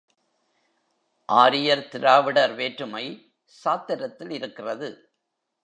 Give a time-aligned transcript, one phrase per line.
[1.29, 3.05] ஆரியர் திராவிடர் வேற்றுமை
[3.45, 4.89] சாத்திரத்தில் இருக்கிறது.